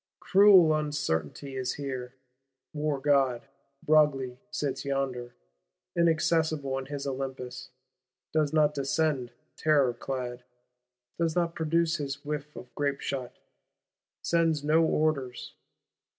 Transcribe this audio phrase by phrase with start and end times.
[0.19, 2.15] Cruel uncertainty is here:
[2.73, 3.45] war god
[3.83, 5.35] Broglie sits yonder,
[5.95, 7.69] inaccessible in his Olympus;
[8.33, 10.43] does not descend terror clad,
[11.19, 13.33] does not produce his whiff of grapeshot;
[14.23, 15.53] sends no orders.